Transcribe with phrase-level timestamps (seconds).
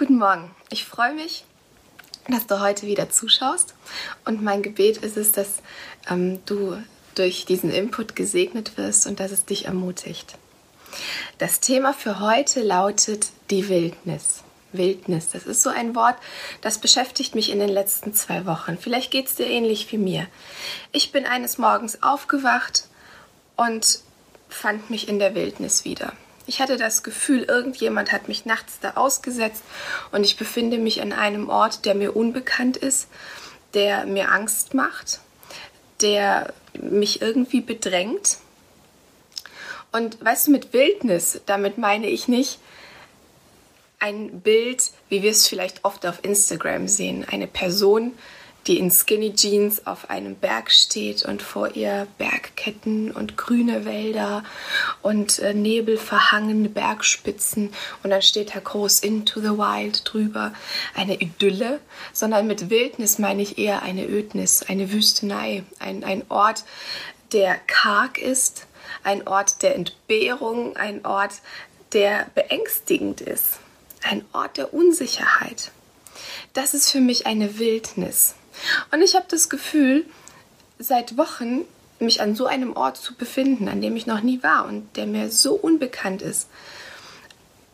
[0.00, 0.50] Guten Morgen.
[0.70, 1.44] Ich freue mich,
[2.26, 3.74] dass du heute wieder zuschaust.
[4.24, 5.60] Und mein Gebet ist es, dass
[6.08, 6.82] ähm, du
[7.16, 10.38] durch diesen Input gesegnet wirst und dass es dich ermutigt.
[11.36, 14.42] Das Thema für heute lautet die Wildnis.
[14.72, 16.16] Wildnis, das ist so ein Wort,
[16.62, 18.78] das beschäftigt mich in den letzten zwei Wochen.
[18.78, 20.26] Vielleicht geht es dir ähnlich wie mir.
[20.92, 22.84] Ich bin eines Morgens aufgewacht
[23.54, 24.00] und
[24.48, 26.14] fand mich in der Wildnis wieder.
[26.50, 29.62] Ich hatte das Gefühl, irgendjemand hat mich nachts da ausgesetzt
[30.10, 33.06] und ich befinde mich an einem Ort, der mir unbekannt ist,
[33.72, 35.20] der mir Angst macht,
[36.00, 38.38] der mich irgendwie bedrängt.
[39.92, 42.58] Und weißt du, mit Wildnis, damit meine ich nicht
[44.00, 48.10] ein Bild, wie wir es vielleicht oft auf Instagram sehen, eine Person,
[48.66, 54.44] die in Skinny Jeans auf einem Berg steht und vor ihr Bergketten und grüne Wälder
[55.02, 60.52] und äh, nebelverhangene Bergspitzen und dann steht da groß Into the Wild drüber.
[60.94, 61.80] Eine Idylle,
[62.12, 66.64] sondern mit Wildnis meine ich eher eine Ödnis, eine Wüstenei, ein, ein Ort,
[67.32, 68.66] der karg ist,
[69.02, 71.34] ein Ort der Entbehrung, ein Ort,
[71.92, 73.58] der beängstigend ist,
[74.02, 75.72] ein Ort der Unsicherheit.
[76.52, 78.34] Das ist für mich eine Wildnis.
[78.92, 80.06] Und ich habe das Gefühl,
[80.78, 81.64] seit Wochen
[81.98, 85.06] mich an so einem Ort zu befinden, an dem ich noch nie war und der
[85.06, 86.48] mir so unbekannt ist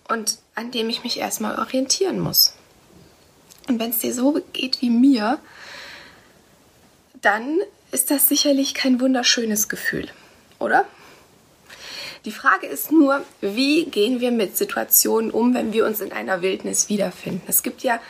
[0.09, 2.55] und an dem ich mich erstmal orientieren muss.
[3.69, 5.39] Und wenn es dir so geht wie mir,
[7.21, 7.59] dann
[7.93, 10.09] ist das sicherlich kein wunderschönes Gefühl,
[10.59, 10.85] oder?
[12.25, 16.43] Die Frage ist nur, wie gehen wir mit Situationen um, wenn wir uns in einer
[16.43, 17.43] Wildnis wiederfinden?
[17.47, 18.01] Es gibt ja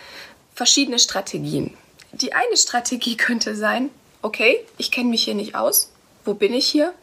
[0.55, 1.75] verschiedene Strategien.
[2.23, 3.91] Die eine Strategie könnte sein,
[4.23, 5.93] okay, ich kenne mich hier nicht aus.
[6.25, 6.95] Wo bin ich hier?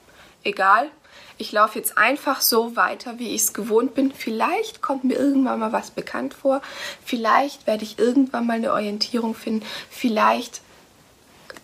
[0.44, 0.89] Egal.
[1.38, 4.11] Ich laufe jetzt einfach so weiter, wie ich es gewohnt bin.
[4.11, 6.64] Vielleicht kommt mir irgendwann mal was bekannt vor.
[7.06, 9.64] Vielleicht werde ich irgendwann mal eine Orientierung finden.
[9.91, 10.61] Vielleicht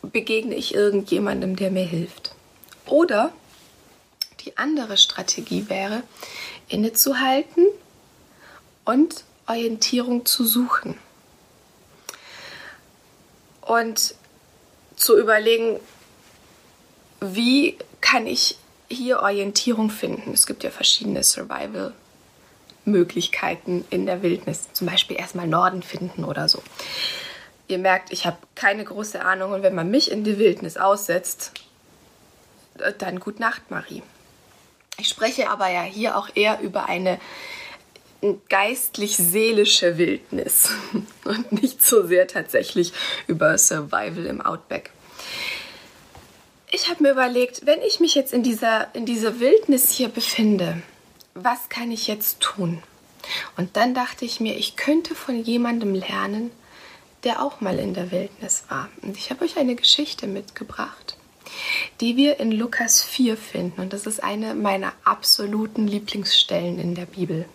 [0.03, 2.35] begegne ich irgendjemandem, der mir hilft.
[2.85, 3.31] Oder
[4.45, 6.03] die andere Strategie wäre,
[6.67, 7.65] innezuhalten
[8.85, 10.99] und Orientierung zu suchen
[13.69, 14.15] und
[14.95, 15.79] zu überlegen,
[17.21, 18.57] wie kann ich
[18.89, 20.33] hier Orientierung finden.
[20.33, 24.73] Es gibt ja verschiedene Survival-Möglichkeiten in der Wildnis.
[24.73, 26.63] Zum Beispiel erstmal Norden finden oder so.
[27.67, 31.51] Ihr merkt, ich habe keine große Ahnung und wenn man mich in die Wildnis aussetzt,
[32.97, 34.01] dann gut Nacht, Marie.
[34.97, 37.19] Ich spreche aber ja hier auch eher über eine
[38.49, 40.69] geistlich-seelische Wildnis
[41.23, 42.93] und nicht so sehr tatsächlich
[43.27, 44.91] über Survival im Outback.
[46.71, 50.81] Ich habe mir überlegt, wenn ich mich jetzt in dieser, in dieser Wildnis hier befinde,
[51.33, 52.83] was kann ich jetzt tun?
[53.57, 56.51] Und dann dachte ich mir, ich könnte von jemandem lernen,
[57.23, 58.89] der auch mal in der Wildnis war.
[59.01, 61.17] Und ich habe euch eine Geschichte mitgebracht,
[62.01, 63.81] die wir in Lukas 4 finden.
[63.81, 67.45] Und das ist eine meiner absoluten Lieblingsstellen in der Bibel.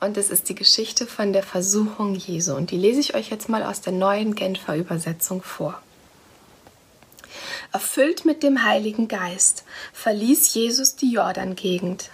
[0.00, 2.54] Und es ist die Geschichte von der Versuchung Jesu.
[2.54, 5.80] Und die lese ich euch jetzt mal aus der neuen Genfer Übersetzung vor.
[7.72, 12.10] Erfüllt mit dem Heiligen Geist verließ Jesus die Jordangegend.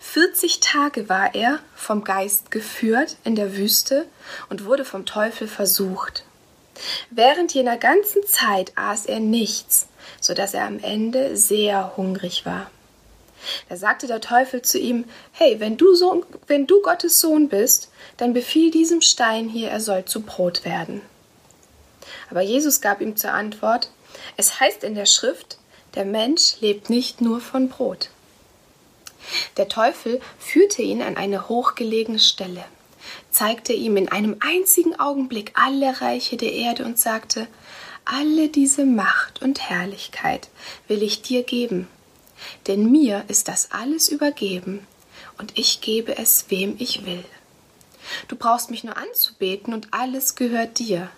[0.00, 4.06] 40 Tage war er vom Geist geführt in der Wüste
[4.48, 6.24] und wurde vom Teufel versucht.
[7.10, 9.88] Während jener ganzen Zeit aß er nichts,
[10.20, 12.70] so dass er am Ende sehr hungrig war.
[13.68, 17.90] Da sagte der Teufel zu ihm, Hey, wenn du, Sohn, wenn du Gottes Sohn bist,
[18.16, 21.02] dann befiehl diesem Stein hier, er soll zu Brot werden.
[22.30, 23.90] Aber Jesus gab ihm zur Antwort,
[24.36, 25.58] es heißt in der Schrift,
[25.94, 28.10] der Mensch lebt nicht nur von Brot.
[29.56, 32.64] Der Teufel führte ihn an eine hochgelegene Stelle,
[33.30, 37.48] zeigte ihm in einem einzigen Augenblick alle Reiche der Erde und sagte,
[38.04, 40.48] alle diese Macht und Herrlichkeit
[40.86, 41.88] will ich dir geben,
[42.66, 44.86] denn mir ist das alles übergeben,
[45.38, 47.24] und ich gebe es, wem ich will.
[48.28, 51.10] Du brauchst mich nur anzubeten, und alles gehört dir.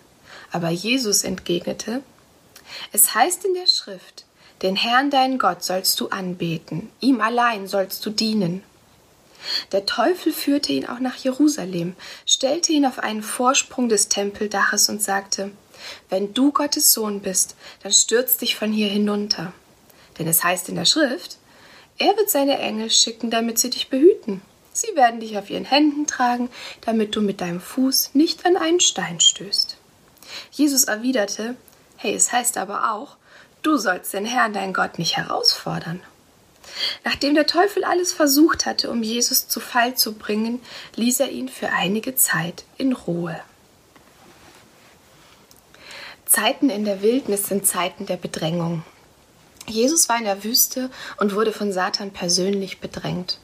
[0.51, 2.01] Aber Jesus entgegnete,
[2.91, 4.25] es heißt in der Schrift,
[4.61, 8.63] den Herrn deinen Gott sollst du anbeten, ihm allein sollst du dienen.
[9.71, 11.95] Der Teufel führte ihn auch nach Jerusalem,
[12.25, 15.51] stellte ihn auf einen Vorsprung des Tempeldaches und sagte,
[16.09, 19.53] wenn du Gottes Sohn bist, dann stürz dich von hier hinunter.
[20.19, 21.37] Denn es heißt in der Schrift,
[21.97, 24.41] er wird seine Engel schicken, damit sie dich behüten.
[24.71, 26.49] Sie werden dich auf ihren Händen tragen,
[26.81, 29.77] damit du mit deinem Fuß nicht an einen Stein stößt.
[30.51, 31.55] Jesus erwiderte,
[31.97, 33.17] Hey, es heißt aber auch,
[33.61, 36.01] du sollst den Herrn, dein Gott, nicht herausfordern.
[37.03, 40.61] Nachdem der Teufel alles versucht hatte, um Jesus zu Fall zu bringen,
[40.95, 43.39] ließ er ihn für einige Zeit in Ruhe.
[46.25, 48.83] Zeiten in der Wildnis sind Zeiten der Bedrängung.
[49.69, 53.39] Jesus war in der Wüste und wurde von Satan persönlich bedrängt.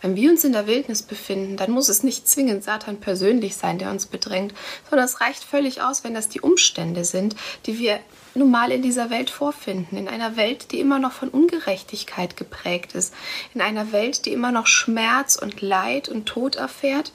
[0.00, 3.78] Wenn wir uns in der Wildnis befinden, dann muss es nicht zwingend Satan persönlich sein,
[3.78, 4.54] der uns bedrängt,
[4.88, 7.36] sondern es reicht völlig aus, wenn das die Umstände sind,
[7.66, 8.00] die wir
[8.34, 9.96] nun mal in dieser Welt vorfinden.
[9.96, 13.12] In einer Welt, die immer noch von Ungerechtigkeit geprägt ist.
[13.54, 17.12] In einer Welt, die immer noch Schmerz und Leid und Tod erfährt.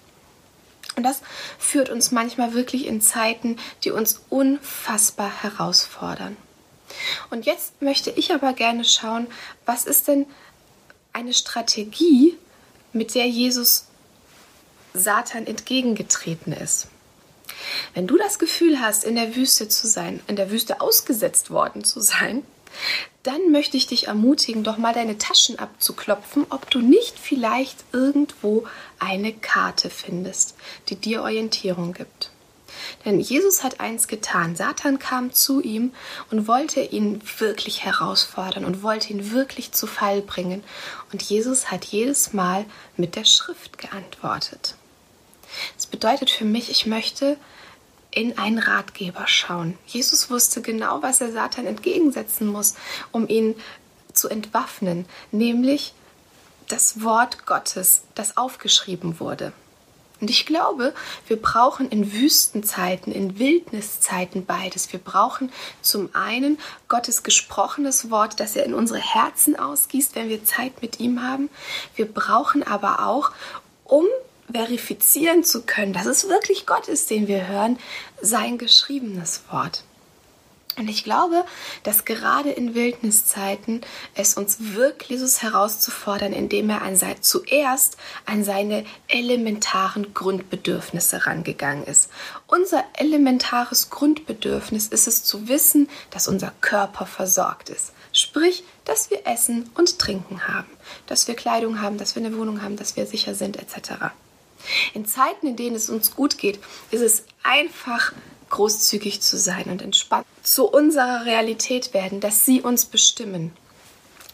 [0.96, 1.22] Und das
[1.58, 6.38] führt uns manchmal wirklich in Zeiten, die uns unfassbar herausfordern.
[7.30, 9.28] Und jetzt möchte ich aber gerne schauen,
[9.66, 10.26] was ist denn
[11.14, 12.38] eine Strategie,
[12.92, 13.86] mit der Jesus
[14.94, 16.88] Satan entgegengetreten ist.
[17.94, 21.84] Wenn du das Gefühl hast, in der Wüste zu sein, in der Wüste ausgesetzt worden
[21.84, 22.44] zu sein,
[23.24, 28.66] dann möchte ich dich ermutigen, doch mal deine Taschen abzuklopfen, ob du nicht vielleicht irgendwo
[29.00, 30.56] eine Karte findest,
[30.90, 32.32] die dir Orientierung gibt.
[33.04, 34.56] Denn Jesus hat eins getan.
[34.56, 35.94] Satan kam zu ihm
[36.32, 40.64] und wollte ihn wirklich herausfordern und wollte ihn wirklich zu Fall bringen.
[41.12, 42.66] Und Jesus hat jedes Mal
[42.98, 44.76] mit der Schrift geantwortet.
[45.76, 47.38] Das bedeutet für mich, ich möchte
[48.12, 49.78] in einen Ratgeber schauen.
[49.86, 52.76] Jesus wusste genau, was er Satan entgegensetzen muss,
[53.12, 53.56] um ihn
[54.14, 55.94] zu entwaffnen, nämlich
[56.70, 59.54] das Wort Gottes, das aufgeschrieben wurde.
[60.22, 60.94] Und ich glaube,
[61.28, 64.92] wir brauchen in Wüstenzeiten, in Wildniszeiten beides.
[64.94, 65.52] Wir brauchen
[65.82, 66.58] zum einen
[66.88, 71.50] Gottes gesprochenes Wort, das er in unsere Herzen ausgießt, wenn wir Zeit mit ihm haben.
[71.96, 73.32] Wir brauchen aber auch,
[73.84, 74.06] um
[74.52, 77.80] verifizieren zu können, dass es wirklich Gott ist, den wir hören,
[78.22, 79.84] sein geschriebenes Wort.
[80.78, 81.46] Und ich glaube,
[81.84, 83.82] dass gerade in Wildniszeiten
[84.14, 87.96] es uns wirkt, Jesus herauszufordern, indem er an sein, zuerst
[88.26, 92.10] an seine elementaren Grundbedürfnisse rangegangen ist.
[92.48, 97.94] Unser elementares Grundbedürfnis ist es zu wissen, dass unser Körper versorgt ist.
[98.12, 100.70] Sprich, dass wir Essen und Trinken haben,
[101.08, 103.94] dass wir Kleidung haben, dass wir eine Wohnung haben, dass wir sicher sind, etc.
[104.94, 106.60] In Zeiten, in denen es uns gut geht,
[106.92, 108.14] ist es einfach
[108.56, 113.52] großzügig zu sein und entspannt zu unserer Realität werden, dass sie uns bestimmen.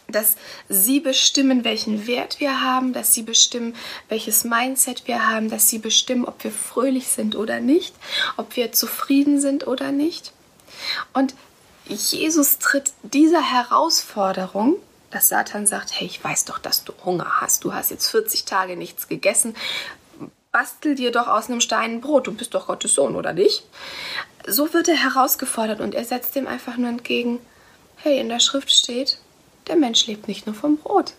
[0.06, 0.36] Dass
[0.68, 3.74] sie bestimmen, welchen Wert wir haben, dass sie bestimmen,
[4.08, 7.94] welches Mindset wir haben, dass sie bestimmen, ob wir fröhlich sind oder nicht,
[8.36, 10.32] ob wir zufrieden sind oder nicht.
[11.12, 11.34] Und
[11.86, 14.76] Jesus tritt dieser Herausforderung,
[15.10, 18.44] dass Satan sagt, hey, ich weiß doch, dass du Hunger hast, du hast jetzt 40
[18.44, 19.56] Tage nichts gegessen,
[20.52, 23.64] bastel dir doch aus einem Stein ein Brot, du bist doch Gottes Sohn, oder nicht?
[24.46, 27.40] So wird er herausgefordert und er setzt dem einfach nur entgegen,
[27.96, 29.18] hey, in der Schrift steht,
[29.66, 31.14] der Mensch lebt nicht nur vom Brot.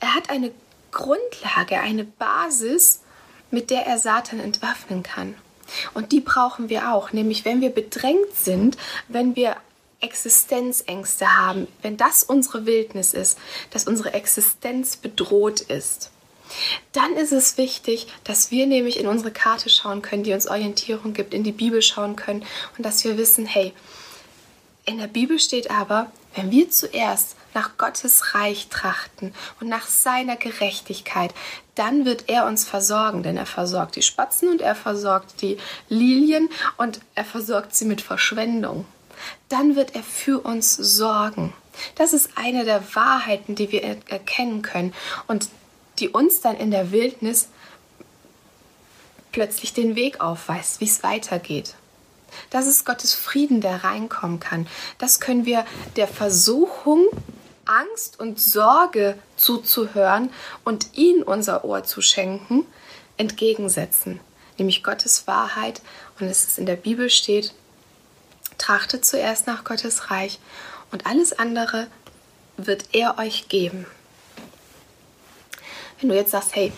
[0.00, 0.52] Er hat eine
[0.92, 3.00] Grundlage, eine Basis,
[3.50, 5.34] mit der er Satan entwaffnen kann.
[5.94, 8.76] Und die brauchen wir auch, nämlich wenn wir bedrängt sind,
[9.08, 9.56] wenn wir
[10.00, 13.38] Existenzängste haben, wenn das unsere Wildnis ist,
[13.70, 16.10] dass unsere Existenz bedroht ist
[16.92, 21.12] dann ist es wichtig, dass wir nämlich in unsere Karte schauen können, die uns Orientierung
[21.12, 22.44] gibt, in die Bibel schauen können
[22.76, 23.72] und dass wir wissen, hey,
[24.84, 30.36] in der Bibel steht aber, wenn wir zuerst nach Gottes Reich trachten und nach seiner
[30.36, 31.34] Gerechtigkeit,
[31.74, 35.58] dann wird er uns versorgen, denn er versorgt die Spatzen und er versorgt die
[35.88, 38.86] Lilien und er versorgt sie mit Verschwendung.
[39.48, 41.52] Dann wird er für uns sorgen.
[41.96, 44.94] Das ist eine der Wahrheiten, die wir erkennen können.
[45.26, 45.48] Und
[46.00, 47.48] die uns dann in der Wildnis
[49.32, 51.74] plötzlich den Weg aufweist, wie es weitergeht.
[52.50, 54.66] Das ist Gottes Frieden, der reinkommen kann.
[54.98, 55.64] Das können wir
[55.96, 57.06] der Versuchung,
[57.64, 60.30] Angst und Sorge zuzuhören
[60.64, 62.66] und ihnen unser Ohr zu schenken,
[63.16, 64.20] entgegensetzen.
[64.56, 65.82] Nämlich Gottes Wahrheit.
[66.18, 67.54] Und es ist in der Bibel steht,
[68.56, 70.38] trachtet zuerst nach Gottes Reich
[70.90, 71.86] und alles andere
[72.56, 73.86] wird er euch geben.
[76.00, 76.72] Wenn du jetzt sagst, hey,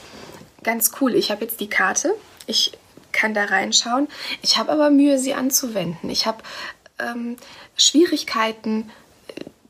[0.63, 2.15] ganz cool, ich habe jetzt die Karte,
[2.47, 2.73] ich
[3.13, 4.09] kann da reinschauen,
[4.43, 6.11] ich habe aber Mühe, sie anzuwenden.
[6.11, 6.43] Ich habe
[6.99, 7.37] ähm,
[7.77, 8.91] Schwierigkeiten,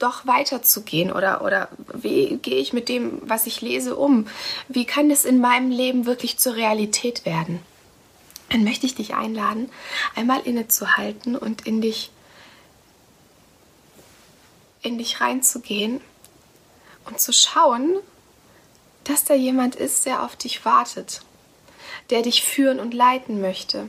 [0.00, 4.26] doch weiterzugehen oder, oder wie gehe ich mit dem, was ich lese, um?
[4.68, 7.60] Wie kann es in meinem Leben wirklich zur Realität werden?
[8.48, 9.70] Dann möchte ich dich einladen,
[10.16, 12.10] einmal innezuhalten und in dich,
[14.82, 16.00] in dich reinzugehen
[17.04, 17.96] und zu schauen,
[19.10, 21.22] dass da jemand ist, der auf dich wartet,
[22.10, 23.88] der dich führen und leiten möchte,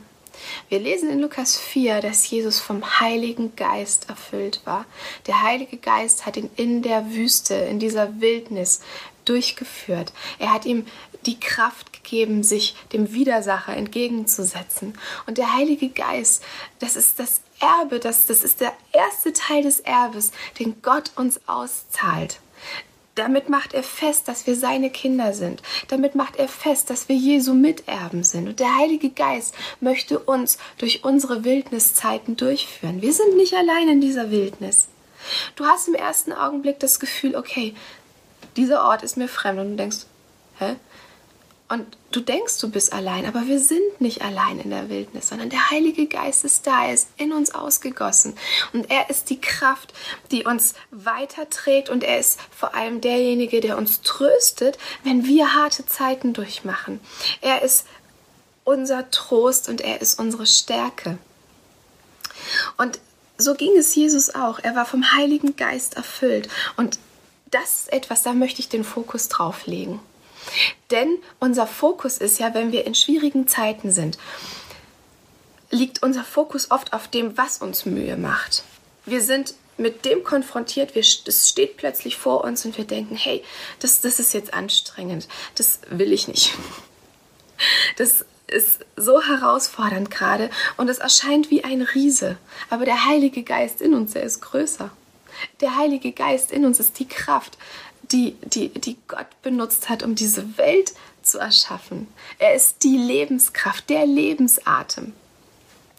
[0.68, 4.86] Wir lesen in Lukas 4, dass Jesus vom Heiligen Geist erfüllt war.
[5.26, 8.80] Der Heilige Geist hat ihn in der Wüste, in dieser Wildnis
[9.24, 10.12] durchgeführt.
[10.38, 10.86] Er hat ihm
[11.26, 14.98] die Kraft gegeben, sich dem Widersacher entgegenzusetzen.
[15.26, 16.42] Und der Heilige Geist,
[16.80, 21.40] das ist das Erbe, das, das ist der erste Teil des Erbes, den Gott uns
[21.46, 22.40] auszahlt.
[23.14, 25.62] Damit macht er fest, dass wir seine Kinder sind.
[25.88, 28.48] Damit macht er fest, dass wir Jesu Miterben sind.
[28.48, 33.02] Und der Heilige Geist möchte uns durch unsere Wildniszeiten durchführen.
[33.02, 34.88] Wir sind nicht allein in dieser Wildnis.
[35.56, 37.74] Du hast im ersten Augenblick das Gefühl, okay,
[38.56, 39.60] dieser Ort ist mir fremd.
[39.60, 40.06] Und du denkst,
[40.58, 40.76] hä?
[41.72, 45.48] Und du denkst, du bist allein, aber wir sind nicht allein in der Wildnis, sondern
[45.48, 48.34] der Heilige Geist ist da, er ist in uns ausgegossen.
[48.74, 49.94] Und er ist die Kraft,
[50.30, 55.86] die uns weiterträgt und er ist vor allem derjenige, der uns tröstet, wenn wir harte
[55.86, 57.00] Zeiten durchmachen.
[57.40, 57.86] Er ist
[58.64, 61.16] unser Trost und er ist unsere Stärke.
[62.76, 62.98] Und
[63.38, 64.58] so ging es Jesus auch.
[64.58, 66.50] Er war vom Heiligen Geist erfüllt.
[66.76, 66.98] Und
[67.50, 70.00] das ist etwas, da möchte ich den Fokus drauf legen.
[70.90, 74.18] Denn unser Fokus ist ja, wenn wir in schwierigen Zeiten sind,
[75.70, 78.62] liegt unser Fokus oft auf dem, was uns Mühe macht.
[79.06, 83.42] Wir sind mit dem konfrontiert, es steht plötzlich vor uns und wir denken, hey,
[83.80, 86.54] das, das ist jetzt anstrengend, das will ich nicht.
[87.96, 92.36] Das ist so herausfordernd gerade und es erscheint wie ein Riese.
[92.70, 94.90] Aber der Heilige Geist in uns, der ist größer.
[95.60, 97.56] Der Heilige Geist in uns ist die Kraft,
[98.12, 100.92] die, die, die Gott benutzt hat, um diese Welt
[101.22, 102.08] zu erschaffen.
[102.38, 105.12] Er ist die Lebenskraft, der Lebensatem.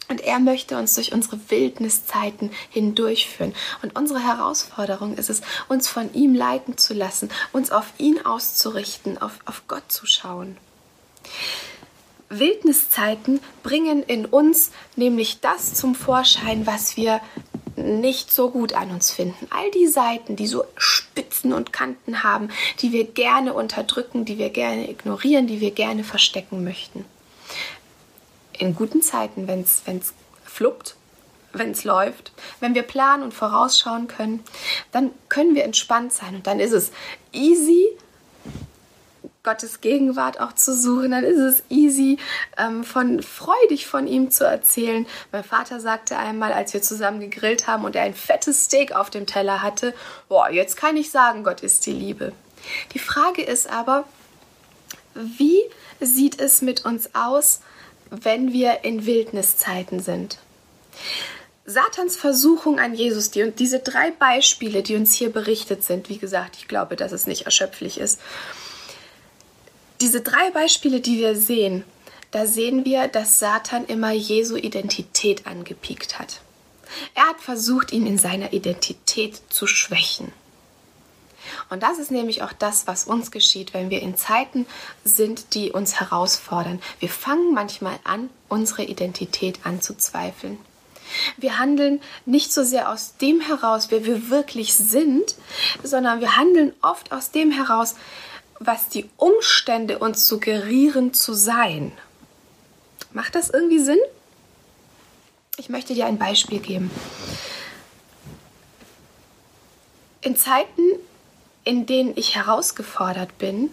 [0.10, 3.56] Und er möchte uns durch unsere Wildniszeiten hindurchführen.
[3.82, 9.18] Und unsere Herausforderung ist es, uns von ihm leiten zu lassen, uns auf ihn auszurichten,
[9.22, 10.58] auf, auf Gott zu schauen.
[12.30, 17.22] Wildniszeiten bringen in uns nämlich das zum Vorschein, was wir
[17.84, 19.48] nicht so gut an uns finden.
[19.50, 22.50] All die Seiten, die so Spitzen und Kanten haben,
[22.80, 27.06] die wir gerne unterdrücken, die wir gerne ignorieren, die wir gerne verstecken möchten.
[28.58, 29.84] In guten Zeiten, wenn es
[30.46, 30.96] fluppt,
[31.54, 34.44] wenn es läuft, wenn wir planen und vorausschauen können,
[34.92, 36.92] dann können wir entspannt sein und dann ist es
[37.32, 37.88] easy,
[39.44, 42.18] Gottes Gegenwart auch zu suchen, dann ist es easy,
[42.58, 45.06] ähm, von freudig von ihm zu erzählen.
[45.34, 49.10] Mein Vater sagte einmal, als wir zusammen gegrillt haben und er ein fettes Steak auf
[49.10, 49.94] dem Teller hatte,
[50.30, 52.32] boah, jetzt kann ich sagen, Gott ist die Liebe.
[52.94, 54.06] Die Frage ist aber,
[55.14, 55.60] wie
[56.00, 57.60] sieht es mit uns aus,
[58.10, 60.40] wenn wir in Wildniszeiten sind?
[61.66, 66.18] Satans Versuchung an Jesus, die und diese drei Beispiele, die uns hier berichtet sind, wie
[66.18, 68.20] gesagt, ich glaube, dass es nicht erschöpflich ist,
[70.02, 71.84] diese drei Beispiele, die wir sehen,
[72.32, 76.42] da sehen wir, dass Satan immer Jesu Identität angepiekt hat.
[77.14, 80.32] Er hat versucht, ihn in seiner Identität zu schwächen.
[81.70, 84.66] Und das ist nämlich auch das, was uns geschieht, wenn wir in Zeiten
[85.04, 86.82] sind, die uns herausfordern.
[87.00, 90.58] Wir fangen manchmal an, unsere Identität anzuzweifeln.
[91.38, 95.36] Wir handeln nicht so sehr aus dem heraus, wer wir wirklich sind,
[95.84, 97.96] sondern wir handeln oft aus dem heraus,
[98.66, 101.92] was die Umstände uns suggerieren zu sein.
[103.12, 104.00] Macht das irgendwie Sinn?
[105.58, 106.90] Ich möchte dir ein Beispiel geben.
[110.22, 110.82] In Zeiten,
[111.64, 113.70] in denen ich herausgefordert bin,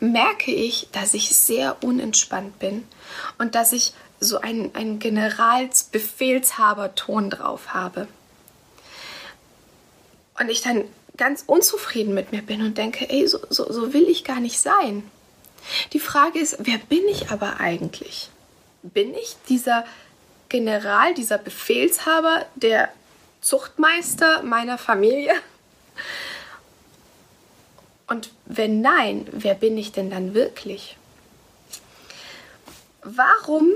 [0.00, 2.86] merke ich, dass ich sehr unentspannt bin
[3.38, 8.06] und dass ich so einen, einen Generalsbefehlshaber-Ton drauf habe.
[10.38, 10.84] Und ich dann
[11.16, 14.58] ganz unzufrieden mit mir bin und denke, ey, so, so, so will ich gar nicht
[14.58, 15.08] sein.
[15.92, 18.30] Die Frage ist, wer bin ich aber eigentlich?
[18.82, 19.84] Bin ich dieser
[20.48, 22.88] General, dieser Befehlshaber, der
[23.40, 25.32] Zuchtmeister meiner Familie?
[28.06, 30.96] Und wenn nein, wer bin ich denn dann wirklich?
[33.02, 33.70] Warum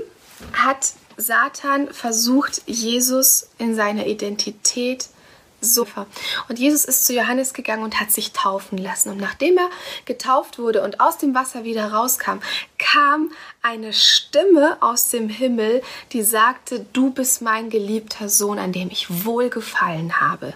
[0.53, 5.18] hat Satan versucht, Jesus in seiner Identität zu
[5.61, 6.05] Sofa.
[6.47, 9.09] Und Jesus ist zu Johannes gegangen und hat sich taufen lassen.
[9.09, 9.69] Und nachdem er
[10.05, 12.39] getauft wurde und aus dem Wasser wieder rauskam,
[12.77, 18.89] kam eine Stimme aus dem Himmel, die sagte, du bist mein geliebter Sohn, an dem
[18.89, 20.53] ich wohlgefallen habe.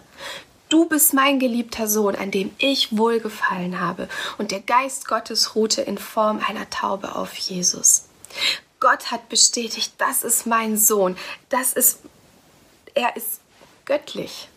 [0.69, 4.10] Du bist mein geliebter Sohn, an dem ich wohlgefallen habe.
[4.39, 8.05] Und der Geist Gottes ruhte in Form einer Taube auf Jesus.
[8.79, 11.15] Gott hat bestätigt, das ist mein Sohn.
[11.50, 12.00] Das ist,
[12.95, 13.39] er ist
[13.86, 14.50] göttlich.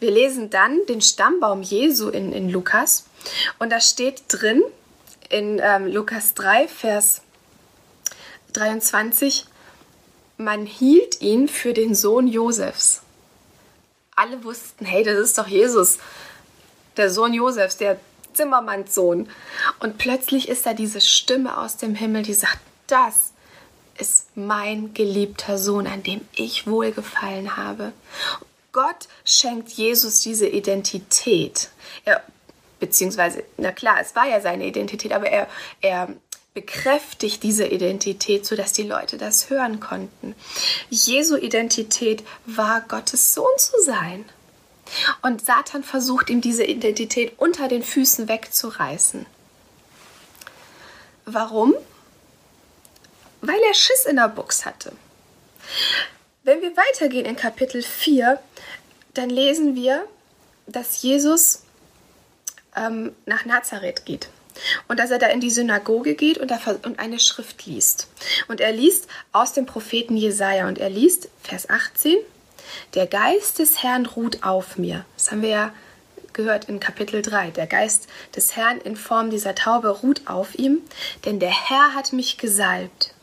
[0.00, 3.06] Wir lesen dann den Stammbaum Jesu in, in Lukas
[3.58, 4.62] und da steht drin
[5.30, 7.22] in ähm, Lukas 3, Vers
[8.52, 9.46] 23,
[10.36, 13.02] man hielt ihn für den Sohn Josefs.
[14.16, 15.98] Alle wussten, hey, das ist doch Jesus,
[16.96, 17.98] der Sohn Josefs, der
[18.32, 19.28] Zimmermannssohn.
[19.80, 23.32] Und plötzlich ist da diese Stimme aus dem Himmel, die sagt, das
[23.98, 27.92] ist mein geliebter Sohn, an dem ich wohlgefallen habe.
[28.74, 31.70] Gott schenkt Jesus diese Identität.
[32.04, 32.22] Er,
[32.80, 35.48] beziehungsweise, na klar, es war ja seine Identität, aber er,
[35.80, 36.08] er
[36.54, 40.34] bekräftigt diese Identität, sodass die Leute das hören konnten.
[40.90, 44.24] Jesu Identität war Gottes Sohn zu sein.
[45.22, 49.24] Und Satan versucht ihm diese Identität unter den Füßen wegzureißen.
[51.26, 51.74] Warum?
[53.40, 54.92] Weil er Schiss in der Box hatte.
[56.42, 58.38] Wenn wir weitergehen in Kapitel 4,
[59.14, 60.06] dann lesen wir,
[60.66, 61.62] dass Jesus
[62.76, 64.28] ähm, nach Nazareth geht
[64.88, 66.52] und dass er da in die Synagoge geht und,
[66.84, 68.08] und eine Schrift liest.
[68.48, 72.16] Und er liest aus dem Propheten Jesaja und er liest Vers 18:
[72.94, 75.04] Der Geist des Herrn ruht auf mir.
[75.16, 75.74] Das haben wir ja
[76.32, 77.50] gehört in Kapitel 3.
[77.50, 80.80] Der Geist des Herrn in Form dieser Taube ruht auf ihm,
[81.24, 83.13] denn der Herr hat mich gesalbt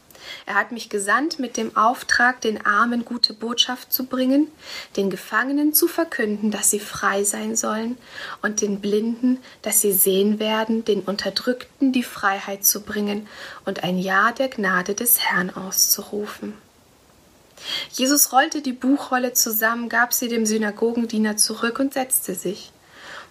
[0.52, 4.52] er hat mich gesandt mit dem Auftrag, den Armen gute Botschaft zu bringen,
[4.98, 7.98] den Gefangenen zu verkünden, dass sie frei sein sollen,
[8.42, 13.30] und den Blinden, dass sie sehen werden, den Unterdrückten die Freiheit zu bringen
[13.64, 16.54] und ein Ja der Gnade des Herrn auszurufen.
[17.94, 22.74] Jesus rollte die Buchrolle zusammen, gab sie dem Synagogendiener zurück und setzte sich.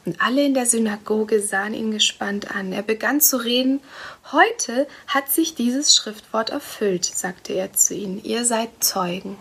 [0.06, 2.72] Und alle in der Synagoge sahen ihn gespannt an.
[2.72, 3.80] Er begann zu reden.
[4.32, 8.22] Heute hat sich dieses Schriftwort erfüllt, sagte er zu ihnen.
[8.24, 9.38] Ihr seid Zeugen.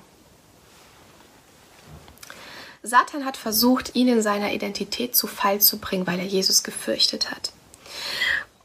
[2.83, 7.31] Satan hat versucht, ihn in seiner Identität zu Fall zu bringen, weil er Jesus gefürchtet
[7.31, 7.51] hat.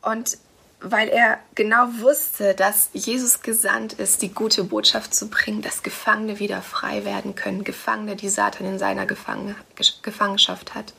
[0.03, 0.39] Und
[0.81, 6.39] weil er genau wusste, dass Jesus gesandt ist, die gute Botschaft zu bringen, dass Gefangene
[6.39, 10.93] wieder frei werden können, Gefangene, die Satan in seiner Gefangenschaft hat.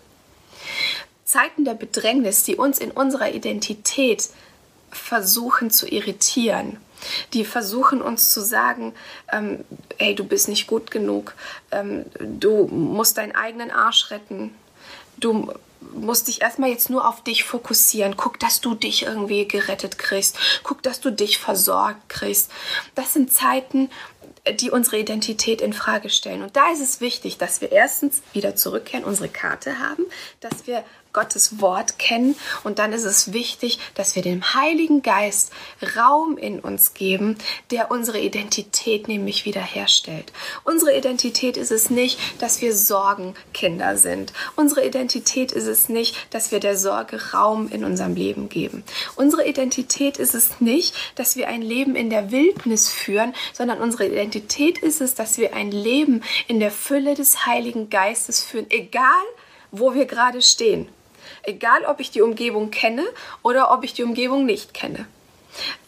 [1.35, 4.29] Zeiten der Bedrängnis, die uns in unserer Identität
[4.89, 6.77] versuchen zu irritieren,
[7.33, 8.93] die versuchen uns zu sagen,
[9.33, 9.65] ähm,
[9.97, 11.33] hey, du bist nicht gut genug,
[11.71, 14.55] ähm, du musst deinen eigenen Arsch retten,
[15.17, 15.51] du
[15.93, 18.15] musst dich erstmal jetzt nur auf dich fokussieren.
[18.15, 20.37] Guck, dass du dich irgendwie gerettet kriegst.
[20.63, 22.49] Guck, dass du dich versorgt kriegst.
[22.95, 23.89] Das sind Zeiten,
[24.59, 26.43] die unsere Identität in Frage stellen.
[26.43, 30.05] Und da ist es wichtig, dass wir erstens wieder zurückkehren, unsere Karte haben,
[30.39, 30.83] dass wir
[31.15, 35.53] Gottes Wort kennen und dann ist es wichtig, dass wir dem Heiligen Geist
[35.95, 37.37] Raum in uns geben,
[37.71, 40.33] der unsere Identität nämlich wiederherstellt.
[40.65, 44.33] Unsere Identität ist es nicht, dass wir Sorgenkinder sind.
[44.57, 48.83] Unsere Identität ist es nicht, dass wir der Sorge Raum in unserem Leben geben.
[49.15, 54.07] Unsere Identität ist es nicht, dass wir ein Leben in der Wildnis führen, sondern unsere
[54.07, 59.23] Identität ist es, dass wir ein Leben in der Fülle des Heiligen Geistes führen, egal
[59.71, 60.89] wo wir gerade stehen.
[61.45, 63.05] Egal, ob ich die Umgebung kenne
[63.43, 65.07] oder ob ich die Umgebung nicht kenne.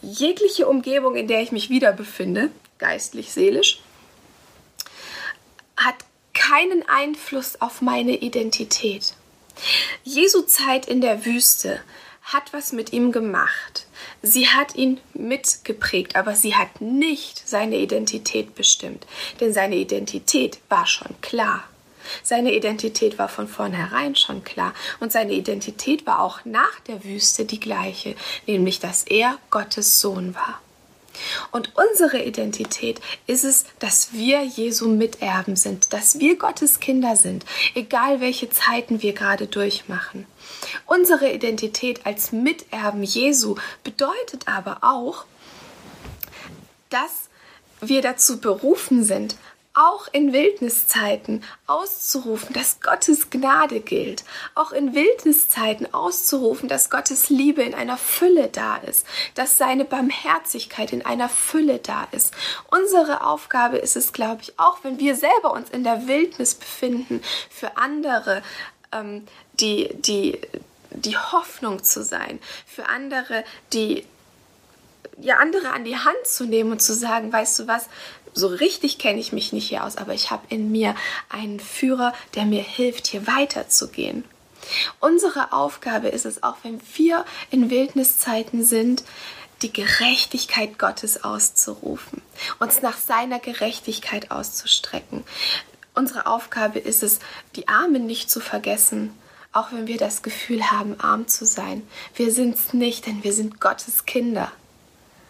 [0.02, 3.82] Jegliche Umgebung, in der ich mich wieder befinde, geistlich, seelisch,
[5.76, 5.96] hat
[6.34, 9.14] keinen Einfluss auf meine Identität.
[10.04, 11.82] Jesu Zeit in der Wüste
[12.24, 13.88] hat was mit ihm gemacht.
[14.22, 19.08] Sie hat ihn mitgeprägt, aber sie hat nicht seine Identität bestimmt,
[19.40, 21.64] denn seine Identität war schon klar.
[22.24, 27.46] Seine Identität war von vornherein schon klar und seine Identität war auch nach der Wüste
[27.46, 28.16] die gleiche,
[28.46, 30.62] nämlich dass er Gottes Sohn war.
[31.52, 37.46] Und unsere Identität ist es, dass wir Jesu Miterben sind, dass wir Gottes Kinder sind,
[37.76, 40.26] egal welche Zeiten wir gerade durchmachen.
[40.86, 45.26] Unsere Identität als Miterben Jesu bedeutet aber auch,
[46.90, 47.30] dass
[47.82, 49.36] wir dazu berufen sind,
[49.78, 57.62] auch in Wildniszeiten auszurufen, dass Gottes Gnade gilt, auch in Wildniszeiten auszurufen, dass Gottes Liebe
[57.62, 62.34] in einer Fülle da ist, dass seine Barmherzigkeit in einer Fülle da ist.
[62.72, 67.22] Unsere Aufgabe ist es, glaube ich, auch wenn wir selber uns in der Wildnis befinden,
[67.50, 68.42] für andere
[68.92, 69.28] ähm,
[69.60, 70.42] die, die,
[70.90, 74.06] die Hoffnung zu sein, für andere die
[75.20, 77.88] ja andere an die Hand zu nehmen und zu sagen, weißt du was,
[78.34, 80.96] so richtig kenne ich mich nicht hier aus, aber ich habe in mir
[81.30, 84.24] einen Führer, der mir hilft, hier weiterzugehen.
[85.00, 89.04] Unsere Aufgabe ist es, auch wenn wir in Wildniszeiten sind,
[89.62, 92.22] die Gerechtigkeit Gottes auszurufen,
[92.60, 95.24] uns nach seiner Gerechtigkeit auszustrecken.
[95.96, 97.20] Unsere Aufgabe ist es,
[97.56, 99.12] die Armen nicht zu vergessen,
[99.52, 101.88] auch wenn wir das Gefühl haben, arm zu sein.
[102.14, 104.52] Wir sind es nicht, denn wir sind Gottes Kinder.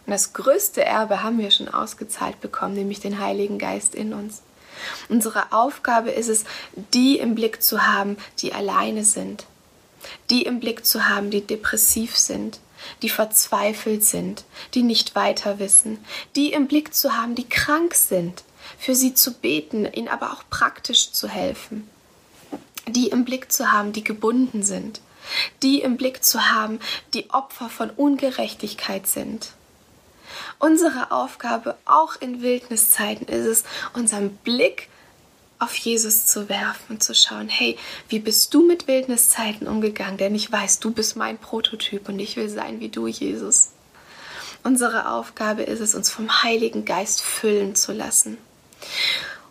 [0.08, 4.40] Und das größte Erbe haben wir schon ausgezahlt bekommen, nämlich den Heiligen Geist in uns.
[5.10, 6.44] Unsere Aufgabe ist es,
[6.94, 9.44] die im Blick zu haben, die alleine sind.
[10.30, 12.58] Die im Blick zu haben, die depressiv sind,
[13.02, 15.98] die verzweifelt sind, die nicht weiter wissen.
[16.36, 18.44] Die im Blick zu haben, die krank sind.
[18.78, 21.86] Für sie zu beten, ihnen aber auch praktisch zu helfen.
[22.86, 25.02] Die im Blick zu haben, die gebunden sind.
[25.62, 26.80] Die im Blick zu haben,
[27.12, 29.50] die Opfer von Ungerechtigkeit sind
[30.58, 34.88] Unsere Aufgabe auch in Wildniszeiten ist es, unseren Blick
[35.60, 37.76] auf Jesus zu werfen und zu schauen, hey,
[38.08, 40.18] wie bist du mit Wildniszeiten umgegangen?
[40.18, 43.70] Denn ich weiß, du bist mein Prototyp und ich will sein wie du, Jesus.
[44.64, 48.38] Unsere Aufgabe ist es, uns vom Heiligen Geist füllen zu lassen.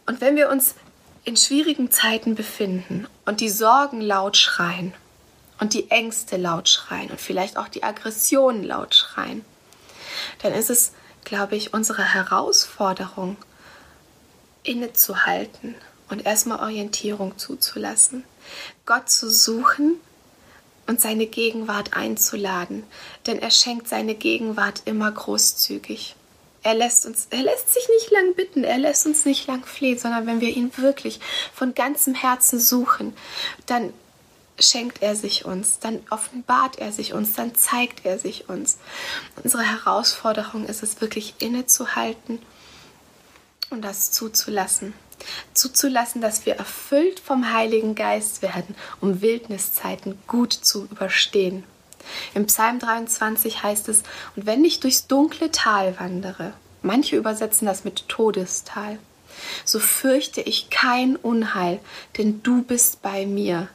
[0.06, 0.76] Und wenn wir uns
[1.24, 4.93] in schwierigen Zeiten befinden und die Sorgen laut schreien
[5.60, 9.43] und die Ängste laut schreien und vielleicht auch die Aggressionen laut schreien,
[10.42, 13.38] dann ist es, glaube ich, unsere Herausforderung,
[14.63, 15.76] innezuhalten
[16.10, 18.24] und erstmal Orientierung zuzulassen,
[18.86, 19.96] Gott zu suchen
[20.88, 22.84] und seine Gegenwart einzuladen,
[23.26, 26.16] denn er schenkt seine Gegenwart immer großzügig.
[26.63, 29.98] Er lässt uns, er lässt sich nicht lang bitten, er lässt uns nicht lang flehen,
[29.98, 31.20] sondern wenn wir ihn wirklich
[31.54, 33.13] von ganzem Herzen suchen,
[33.68, 33.94] dann
[34.60, 38.78] schenkt er sich uns, dann offenbart er sich uns, dann zeigt er sich uns.
[39.43, 42.39] Unsere Herausforderung ist es wirklich innezuhalten
[43.70, 44.93] und das zuzulassen.
[45.54, 51.63] Zuzulassen, dass wir erfüllt vom Heiligen Geist werden, um Wildniszeiten gut zu überstehen.
[52.34, 54.04] Im Psalm 23 heißt es,
[54.36, 59.00] und wenn ich durchs dunkle Tal wandere, manche übersetzen das mit Todestal,
[59.65, 61.80] so fürchte ich kein Unheil,
[62.17, 63.67] denn du bist bei mir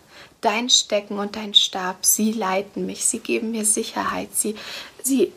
[0.43, 4.55] dein Stecken und dein Stab, sie leiten mich, sie geben mir Sicherheit, sie,
[5.03, 5.33] sie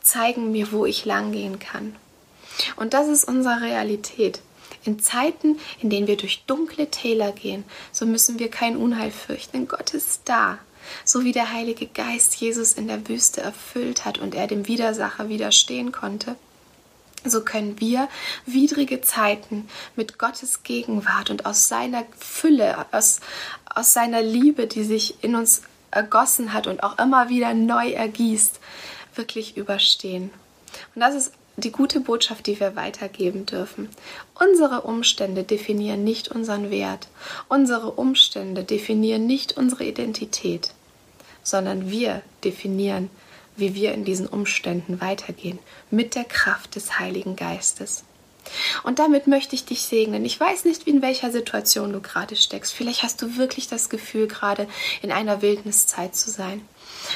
[0.00, 1.96] zeigen mir, wo ich langgehen kann.
[2.76, 4.40] Und das ist unsere Realität.
[4.84, 9.52] In Zeiten, in denen wir durch dunkle Täler gehen, so müssen wir kein Unheil fürchten,
[9.52, 10.58] denn Gott ist da.
[11.04, 15.30] So wie der Heilige Geist Jesus in der Wüste erfüllt hat und er dem Widersacher
[15.30, 16.36] widerstehen konnte,
[17.24, 18.08] so können wir
[18.46, 23.20] widrige Zeiten mit Gottes Gegenwart und aus seiner Fülle, aus,
[23.74, 28.60] aus seiner Liebe, die sich in uns ergossen hat und auch immer wieder neu ergießt,
[29.14, 30.30] wirklich überstehen.
[30.94, 33.88] Und das ist die gute Botschaft, die wir weitergeben dürfen.
[34.38, 37.08] Unsere Umstände definieren nicht unseren Wert.
[37.48, 40.72] Unsere Umstände definieren nicht unsere Identität,
[41.44, 43.08] sondern wir definieren
[43.56, 45.58] wie wir in diesen Umständen weitergehen,
[45.90, 48.04] mit der Kraft des Heiligen Geistes.
[48.82, 50.24] Und damit möchte ich dich segnen.
[50.24, 52.72] Ich weiß nicht, in welcher Situation du gerade steckst.
[52.72, 54.68] Vielleicht hast du wirklich das Gefühl, gerade
[55.02, 56.60] in einer Wildniszeit zu sein.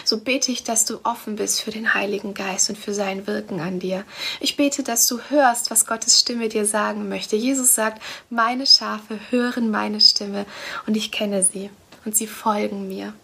[0.05, 3.61] So bete ich, dass du offen bist für den Heiligen Geist und für sein Wirken
[3.61, 4.05] an dir.
[4.41, 7.37] Ich bete, dass du hörst, was Gottes Stimme dir sagen möchte.
[7.37, 10.47] Jesus sagt, meine Schafe hören meine Stimme
[10.87, 11.71] und ich kenne sie
[12.05, 13.15] und sie folgen mir.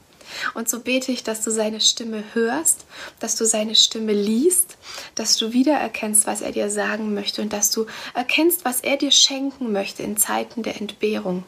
[0.55, 2.85] Und so bete ich, dass du seine Stimme hörst,
[3.21, 4.77] dass du seine Stimme liest,
[5.15, 9.11] dass du wiedererkennst, was er dir sagen möchte und dass du erkennst, was er dir
[9.11, 11.45] schenken möchte in Zeiten der Entbehrung.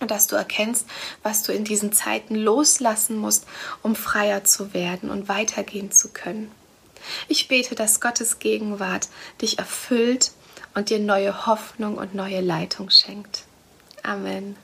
[0.00, 0.86] Und dass du erkennst,
[1.22, 3.44] was du in diesen Zeiten loslassen musst,
[3.82, 6.50] um freier zu werden und weitergehen zu können.
[7.28, 9.08] Ich bete, dass Gottes Gegenwart
[9.42, 10.32] dich erfüllt
[10.74, 13.44] und dir neue Hoffnung und neue Leitung schenkt.
[14.02, 14.56] Amen.